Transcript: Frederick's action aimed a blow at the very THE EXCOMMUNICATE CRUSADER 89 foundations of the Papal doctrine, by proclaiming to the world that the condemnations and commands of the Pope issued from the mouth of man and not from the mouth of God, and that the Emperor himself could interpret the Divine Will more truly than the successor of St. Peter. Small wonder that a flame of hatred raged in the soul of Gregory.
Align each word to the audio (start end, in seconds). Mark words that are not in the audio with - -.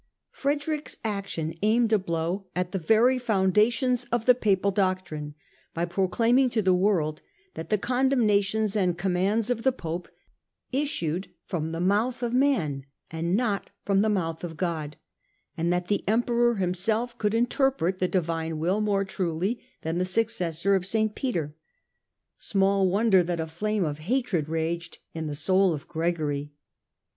Frederick's 0.31 0.97
action 1.05 1.53
aimed 1.61 1.93
a 1.93 1.99
blow 1.99 2.47
at 2.55 2.71
the 2.71 2.79
very 2.79 3.19
THE 3.19 3.21
EXCOMMUNICATE 3.23 3.53
CRUSADER 3.53 3.59
89 3.61 3.69
foundations 3.69 4.07
of 4.11 4.25
the 4.25 4.33
Papal 4.33 4.71
doctrine, 4.71 5.35
by 5.75 5.85
proclaiming 5.85 6.49
to 6.49 6.63
the 6.63 6.73
world 6.73 7.21
that 7.53 7.69
the 7.69 7.77
condemnations 7.77 8.75
and 8.75 8.97
commands 8.97 9.51
of 9.51 9.61
the 9.61 9.71
Pope 9.71 10.07
issued 10.71 11.27
from 11.45 11.71
the 11.71 11.79
mouth 11.79 12.23
of 12.23 12.33
man 12.33 12.83
and 13.11 13.35
not 13.35 13.69
from 13.85 14.01
the 14.01 14.09
mouth 14.09 14.43
of 14.43 14.57
God, 14.57 14.97
and 15.55 15.71
that 15.71 15.85
the 15.85 16.03
Emperor 16.07 16.55
himself 16.55 17.15
could 17.19 17.35
interpret 17.35 17.99
the 17.99 18.07
Divine 18.07 18.57
Will 18.57 18.81
more 18.81 19.05
truly 19.05 19.63
than 19.83 19.99
the 19.99 20.05
successor 20.05 20.73
of 20.73 20.83
St. 20.83 21.13
Peter. 21.13 21.55
Small 22.39 22.87
wonder 22.89 23.21
that 23.21 23.39
a 23.39 23.45
flame 23.45 23.85
of 23.85 23.99
hatred 23.99 24.49
raged 24.49 24.97
in 25.13 25.27
the 25.27 25.35
soul 25.35 25.75
of 25.75 25.87
Gregory. 25.87 26.53